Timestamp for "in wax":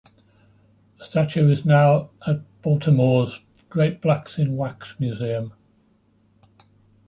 4.39-4.95